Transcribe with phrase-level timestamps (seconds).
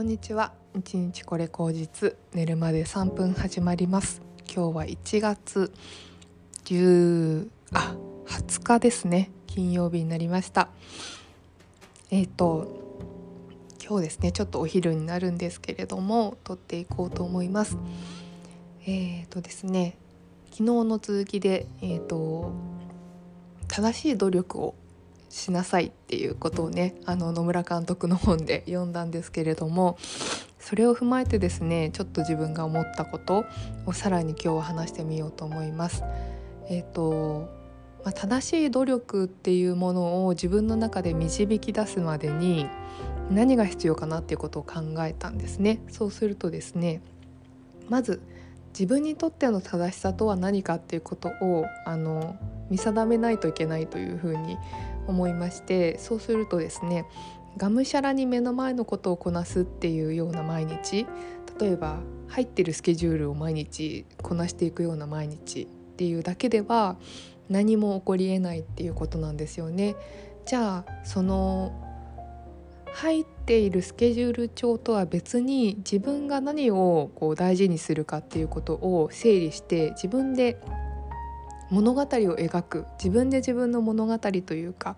[0.00, 0.54] こんにちは。
[0.74, 2.16] 一日これ口実。
[2.32, 4.22] 寝るまで3分始まります。
[4.46, 5.74] 今日は1月
[6.64, 9.30] 10あ20日ですね。
[9.46, 10.70] 金曜日になりました。
[12.10, 13.04] えっ、ー、と
[13.78, 14.32] 今日ですね。
[14.32, 17.76] ちょっとお昼になるんですけれども撮っていこうと思います。
[18.86, 19.98] えっ、ー、とですね。
[20.46, 22.54] 昨日の続きでえっ、ー、と
[23.68, 24.74] 正しい努力を
[25.30, 29.96] しなさいっていうことをねあの野村監督の本で読んだんですけれども
[30.58, 33.46] それを踏まえてですねちょっと自分が思ったこと
[33.86, 36.04] をさらに今日は話してみようと思います。
[36.68, 37.48] えーと
[38.04, 42.66] まあ、正しい努力っていうものを自分の中で導き出すまでに
[43.30, 45.80] 何が必要かなっていうことを考えたんですね。
[45.88, 47.02] そうするとですね
[47.88, 48.20] まず
[48.72, 52.36] 自分にとっての正しさとは何かっていうことをあの
[52.70, 54.56] 見定めないといけないというふうに
[55.06, 57.06] 思いましてそうするとですね
[57.56, 61.06] がむしゃらに目の前のことをこなすっていうような毎日
[61.58, 65.66] 例えば入ってるスケジュールを毎日こなしていくような毎日っ
[65.96, 66.96] ていうだけでは
[67.48, 69.96] 何も起こりえないっていうことなんですよね。
[70.46, 71.72] じゃあその
[72.92, 80.60] 入っているスケジュール帳とは別に自分が何をこう大事にするかっていうことを整理して自分で
[81.70, 84.96] 物語を描く自分で自分の物語というか、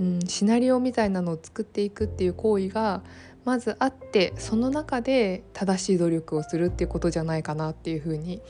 [0.00, 3.02] うん、シナリオみたいなのを作っていくっていう行為が
[3.44, 8.40] まずあってその中で正しい努力をするっていうことじゃないかなっていうふうに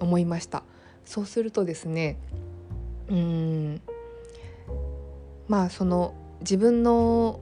[0.00, 0.62] 思いました
[1.04, 2.16] そうするとですね
[3.08, 3.80] うん
[5.48, 7.40] まあその自分の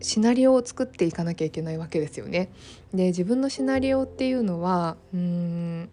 [0.00, 2.50] シナリオを作っていかなきゃいけないわけですよね。
[2.92, 5.88] で自分のシナリオっていうのはうん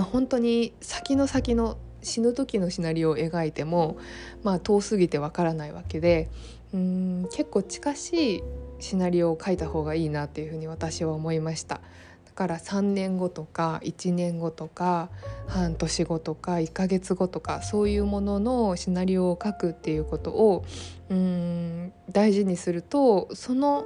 [0.00, 3.98] まあ、本当に先の先の死ぬ時のシナリオを描いても、
[4.42, 6.30] まあ、遠すぎてわからないわけで
[6.72, 8.42] うん結構近しい
[8.78, 11.82] シナリオを書いた方がいいなっていうふうに私は思いました。
[12.24, 15.10] だから3年後とか1年後とか
[15.46, 20.64] 半年後とか1ヶ月後とかそういうもののシナリオを書くっていうことを
[21.10, 23.84] うん大事にするとその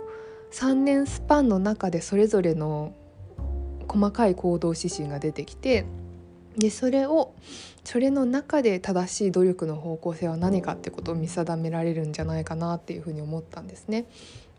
[0.53, 2.95] 3年スパンの中でそれぞれの
[3.89, 5.87] 細かい行動指針が出てきて
[6.57, 7.35] でそれを
[7.85, 14.07] それの中で正しい努力の方向性は何かってことを見定められるんじゃないかなっていうふうに思ったんですね。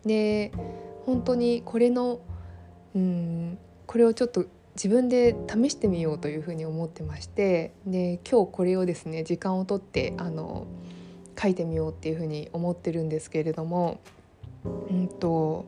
[0.06, 0.52] で
[1.06, 2.20] 本当にこれの
[2.96, 3.58] うん
[3.88, 4.46] これをちょっと
[4.76, 10.68] 自分で試してみようというふうに思ってましてで今日これをですね時間をとってあの
[11.42, 14.00] 書いてみようっていうふうに思ってるんですけれども
[14.66, 15.66] うんと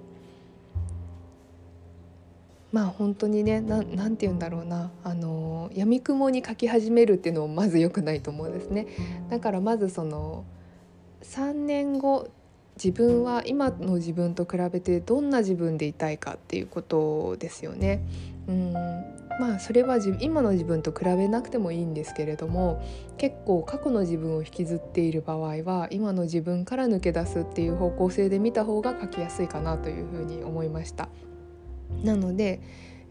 [2.77, 8.85] まあ本当にね何て言うんだろうなあの闇雲に書き始めるっていうのもまず良くないと思うんですね。
[9.31, 10.45] だからまずその
[11.23, 12.29] 3年後
[12.75, 18.01] 自分は今の自分と比べてどんな自分でいたいかっていうことですよね。
[18.47, 18.73] うん
[19.39, 22.79] まあそれは今の自分と比べなくてもいいんですけれども
[23.17, 31.09] 結構過去の自分を引きずっている場合は今の自分から抜け出すっていう方向性で見た方が書きやすいかなというふうに思いました。
[32.03, 32.61] なので、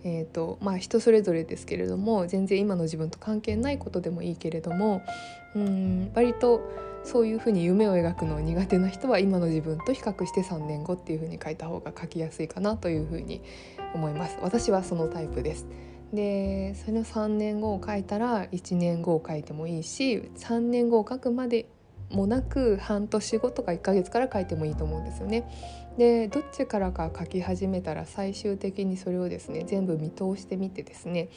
[0.04, 5.02] えーとまあ、人それぞれですけれども全然今の自分と関係ないことでもいいけれども
[5.54, 6.60] うん割と
[7.02, 13.42] そういうふうに夢を描くの苦手な人は今の自分と比較して3年後っていうふうに書いた方が書きやすいかなというふうに
[13.94, 14.36] 思います。
[14.42, 15.66] 私はそのタイプです。
[16.12, 21.66] でその3年後を書いたら1年後を書いてもいいし3年後を書くまで
[22.10, 25.48] もなく半年後とか1ヶ月から書いてもいいと思うんですよね。
[25.98, 31.30] でどっちからか書き始めたら最終的にそれをですね全部見通してみてですね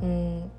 [0.00, 0.50] うん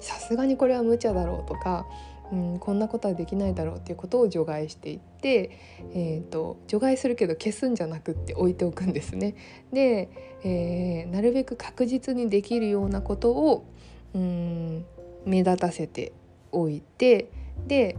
[0.00, 1.86] さすがにこれは無茶だろうとか
[2.32, 5.58] うんこんなことはできないだろうっていうことを除外していって、
[5.94, 9.34] えーと、除外するけど消すんじゃなくって置いておくんですね。
[9.72, 10.08] で、
[10.42, 13.66] えー、なるべく確実にできるようなことを
[14.14, 14.84] うん
[15.26, 16.12] 目立たせて
[16.52, 17.30] おいて
[17.66, 17.96] で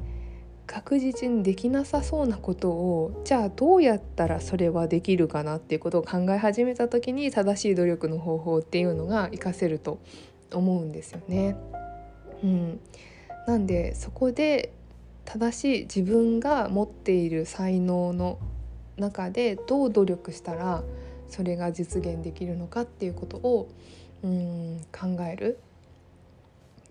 [0.68, 10.00] 確実にできなさそうなことをじゃあどうやったらそれはできるかなっていうことを考え始めた時に正しい努力の方法っていうのが活かせると
[10.54, 11.56] 思うんですよね。
[12.44, 12.80] うん、
[13.48, 14.72] なんでそこで
[15.26, 18.38] 正しい自分が持っている才能の
[18.98, 20.84] 中でどう努力したら
[21.30, 23.68] それが実現できるのかっていうことを
[24.24, 25.60] うん考える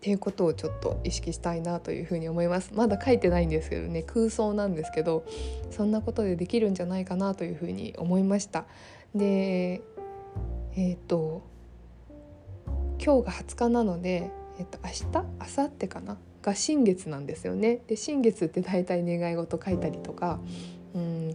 [0.05, 2.73] っていうことをちょっと意識したいなというふうに思います。
[2.75, 5.25] まだ書いてないんですけどね空想なんですけど
[5.71, 8.67] そんなことでできるんじゃないかなというふうに思いました。
[9.15, 9.81] で
[10.77, 11.41] えっ、ー、と
[13.03, 15.05] 今日が20日なので、えー、と明日？
[15.57, 16.19] 明後日かな？
[16.43, 17.81] が新月なんですよね。
[17.87, 20.39] で新月って大体願い事書いたりとか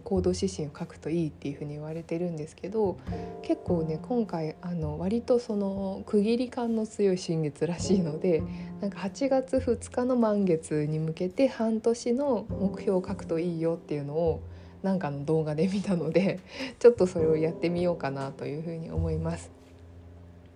[0.00, 2.98] 行動指針を書くといいっていうふうに言われてるんですけど
[3.42, 8.42] 結構ね今回あの割とその区切り感の強い新月らしいので
[8.80, 14.42] なんか8月2日の満月に向けて半年の目標を書くといいよっていうのを
[14.82, 16.40] なんかの動画で見たので
[16.78, 19.50] ちょっとそれをやってみようかなというふうに思います。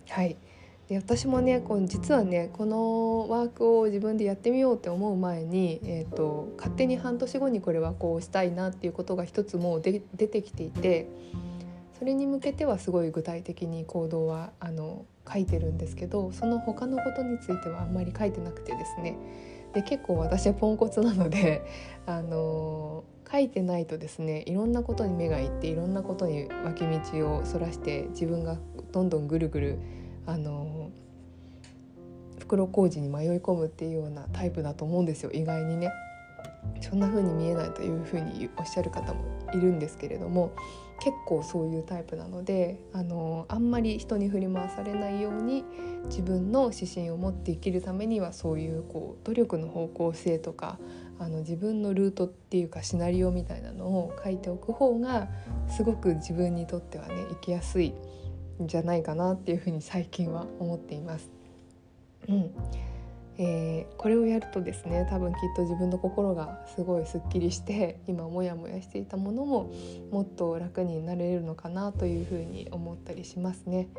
[0.09, 0.37] はい
[0.89, 11.07] で私もねこう実はねこのワークを自分でやってみようって思う前に、えーと、勝手に半年後にこれはこうしたいなっていうことが一つもう出てきていて
[11.97, 19.17] それに向けてはすごい具体的に行動はあの書いてるんですけどその他のことについてはあんまり書いてなくてですね。
[19.73, 21.63] で結構私はポンコツなので
[22.05, 28.57] あの書いてないとですねいろんなことに目がいっていろんなことに脇道をそらして自分が
[28.93, 29.79] どんどんぐるぐる
[30.25, 30.91] あの
[32.39, 35.91] 袋小路に迷い込むっていうようなタイプだと思うんですよ意外にね。
[36.81, 39.23] そんな風に見えないという風におっしゃる方も
[39.53, 40.51] いるんですけれども
[40.99, 45.63] 結構そういうタイプなのであのあんまり人に振り回されないように
[46.05, 50.79] 自分の指針を持って生きるためにはそういうこう努力の方向性とか
[51.19, 55.27] あの自分のルートっていうかシナリオみたいなのを書いておく方が
[55.69, 57.93] すごく自分にとってはね生きやすい
[58.63, 61.29] んじゃないかなっていうふうに最近は思っています。
[62.27, 62.51] うん
[63.37, 69.73] えー、これをやるとですね多分きっと自分の心がすごいすっきりして今モヤモヤしていたものも
[70.09, 73.89] もっと楽になれるのかなというふうに思ったりしますね。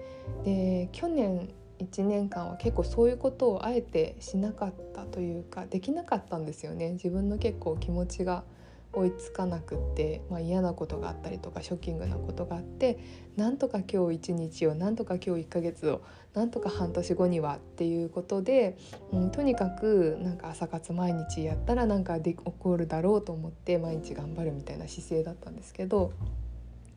[0.44, 8.44] で去年1年間は結構そういうことをあえてしなかったというかできなかったんですよね自分の結構気持ちが
[8.92, 12.98] 追いつかなくって、まあ、嫌なことがあったりとかショッキングなことがあって
[13.36, 16.02] なんとか今日一日をなんとか今日1ヶ月を
[16.34, 18.76] なんとか半年後にはっていうことで、
[19.12, 26.12] うん、とにかくなんか朝活毎日やったらなんかで起こるだろうと思って毎日頑張るみたいな姿勢だったんですけど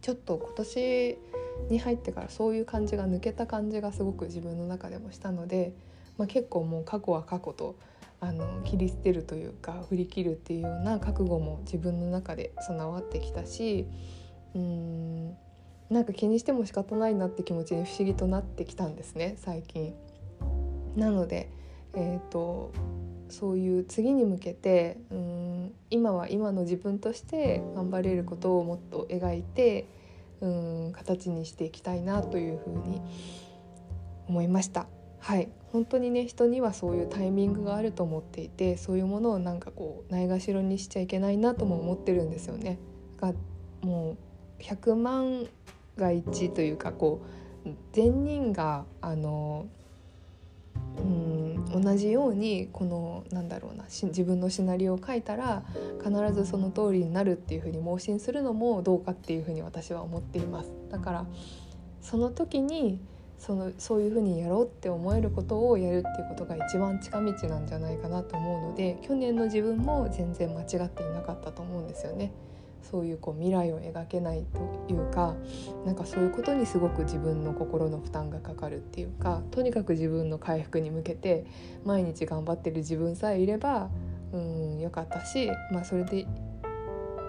[0.01, 1.17] ちょっと今年
[1.69, 5.73] に入ってからそういう感じが抜けた感じがすごく自分の中でもしたので、
[6.17, 7.75] まあ、結構もう過去は過去と
[8.21, 13.87] あの切り捨てるというか振り切るっていうような覚悟も自分の中で備わってきたし
[14.55, 15.37] うん
[15.89, 19.95] なんか気にしても仕方ないなって気持ちに不思議となってきたんですね最近。
[20.95, 21.49] なので、
[21.93, 22.71] えーと、
[23.29, 29.87] そういう次に向けてうん今は今の自分として頑張れることをもっと描いて
[30.41, 33.01] うん形にしていきたいなというふうに
[34.27, 34.87] 思いました。
[35.19, 42.79] はい本当にね人にはそういうタイミングがあると思っていてそういうものをなんかこうないがしろにしちゃいけないなとも思ってるんですよね。
[43.19, 43.33] が
[43.81, 44.17] も
[44.59, 45.47] う100万
[45.97, 47.21] が一というかこ
[47.65, 49.67] う善人があの
[50.97, 55.63] うん同じようにこのなんだろうな自分のシナリオを書いたら
[56.03, 60.71] 必ずその通りになるっていうふうに盲信するのもどうかっていうふうに私は思っています。
[60.89, 61.25] だから
[62.01, 62.99] その時に
[63.39, 72.31] そのそういうふうにやろうって思えることをやるっていうことが一番近道なんじゃないかなと思うので去年の自分も全然間違っていなかったと思うんですよね。
[72.81, 74.45] そういうこう未来を描けない
[74.87, 75.35] というか
[75.85, 81.45] なんかそういうことにすごく自分の心の負担がかかるっていうかとにかく自分の回復に向けて
[81.85, 83.89] 毎日頑張ってる自分さえいれば
[84.33, 86.25] うん良かったし、まあ、それで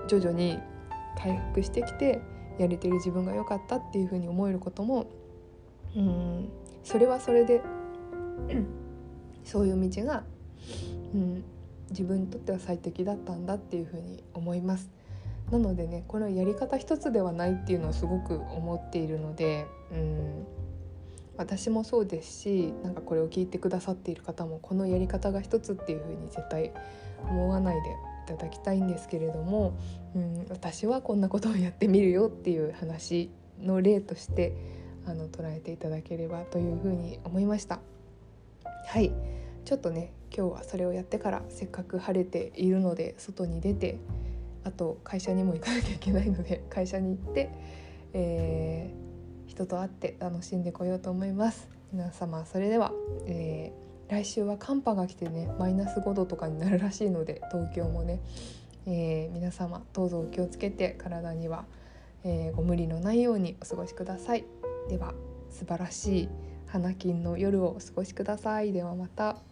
[0.08, 0.58] 徐々に
[1.18, 2.20] 回復してきて
[2.58, 5.06] やれてる自分が良かったっていうふうに思えることも
[5.96, 6.48] うん。
[6.84, 7.62] それはそれで
[9.44, 10.22] そういう道が、
[11.14, 11.44] うん、
[11.90, 14.90] 自分にとっては最適だったんだっていうふうに思います。
[15.50, 20.46] なのでねこのやり方一つではないっていうのをすごく思っているので、うん、
[21.36, 26.72] 私もそうですしなんかこれを聞いてくださっている方もこのやり方が一つっていうふうに絶対
[27.28, 27.80] 思わないで
[28.32, 29.76] いただきたいんですけれども、
[30.14, 33.30] うん、私はこんなことをやってみるよっていう話
[33.60, 34.54] の例として
[35.10, 37.80] あの捉えていただければというふうに思いました。
[38.86, 39.12] はい。
[39.64, 43.98] ちょっとね今日はそれをやってからせっかく晴れているので外に出て
[44.64, 47.50] あと会社にも行かなきゃいけないので 会社に行って、
[48.12, 51.68] えー、人と会って楽しんでこようと思います。
[51.92, 52.92] 皆様それでは、
[53.26, 58.20] えー、来週は寒波が来てねマイナス5度とかになるらしいので東京もね、
[58.86, 61.64] えー、皆様どうぞお気をつけて体には、
[62.22, 64.59] えご無理のないようにお過ごしください。
[64.90, 65.14] では
[65.48, 66.28] 素晴らしい
[66.66, 69.49] 花金の夜をお過ごしくださいではまた。